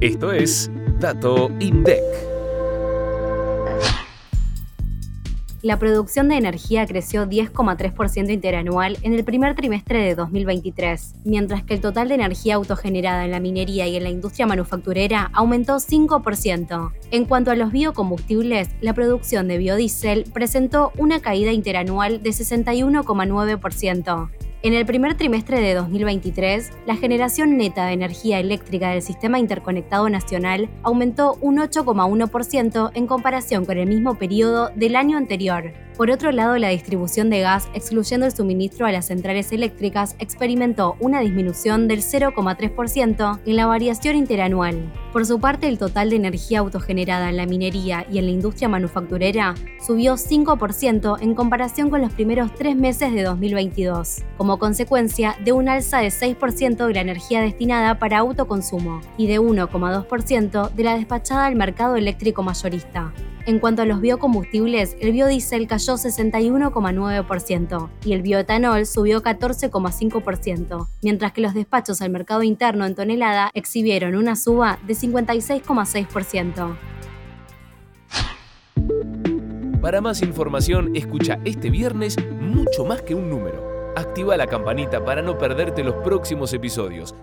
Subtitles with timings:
[0.00, 2.00] Esto es Dato INDEC.
[5.60, 11.74] La producción de energía creció 10,3% interanual en el primer trimestre de 2023, mientras que
[11.74, 16.92] el total de energía autogenerada en la minería y en la industria manufacturera aumentó 5%.
[17.10, 24.30] En cuanto a los biocombustibles, la producción de biodiesel presentó una caída interanual de 61,9%.
[24.60, 30.08] En el primer trimestre de 2023, la generación neta de energía eléctrica del Sistema Interconectado
[30.08, 35.72] Nacional aumentó un 8,1% en comparación con el mismo periodo del año anterior.
[35.98, 40.94] Por otro lado, la distribución de gas, excluyendo el suministro a las centrales eléctricas, experimentó
[41.00, 44.92] una disminución del 0,3% en la variación interanual.
[45.12, 48.68] Por su parte, el total de energía autogenerada en la minería y en la industria
[48.68, 55.50] manufacturera subió 5% en comparación con los primeros tres meses de 2022, como consecuencia de
[55.50, 60.94] un alza de 6% de la energía destinada para autoconsumo y de 1,2% de la
[60.96, 63.12] despachada al mercado eléctrico mayorista.
[63.48, 71.32] En cuanto a los biocombustibles, el biodiesel cayó 61,9% y el bioetanol subió 14,5%, mientras
[71.32, 76.76] que los despachos al mercado interno en tonelada exhibieron una suba de 56,6%.
[79.80, 83.92] Para más información, escucha este viernes mucho más que un número.
[83.96, 87.14] Activa la campanita para no perderte los próximos episodios